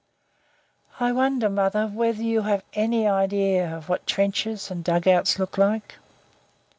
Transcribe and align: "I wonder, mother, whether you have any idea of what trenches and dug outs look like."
"I 0.99 1.11
wonder, 1.11 1.47
mother, 1.47 1.85
whether 1.85 2.23
you 2.23 2.41
have 2.41 2.63
any 2.73 3.07
idea 3.07 3.69
of 3.77 3.87
what 3.87 4.07
trenches 4.07 4.71
and 4.71 4.83
dug 4.83 5.07
outs 5.07 5.37
look 5.37 5.59
like." 5.59 5.99